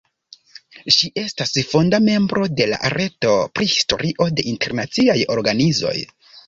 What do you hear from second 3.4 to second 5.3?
pri Historio de internaciaj